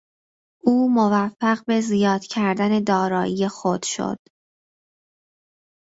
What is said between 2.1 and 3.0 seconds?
کردن